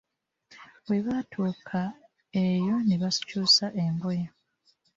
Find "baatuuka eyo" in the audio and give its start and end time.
1.07-2.75